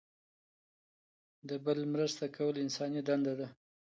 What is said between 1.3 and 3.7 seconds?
د بل مرسته کول انساني دنده ده.